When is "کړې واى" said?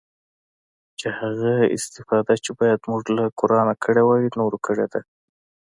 3.83-4.27